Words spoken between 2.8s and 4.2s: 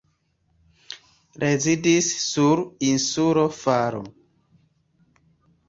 insulo Faro.